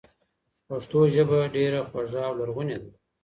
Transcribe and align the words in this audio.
پښتو 0.67 0.99
ژبه 1.13 1.39
ډېره 1.55 1.79
خوږه 1.89 2.21
او 2.27 2.33
لرغونې 2.39 2.77
ده. 2.81 2.89